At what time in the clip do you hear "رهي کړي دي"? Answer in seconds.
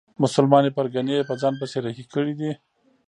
1.85-2.51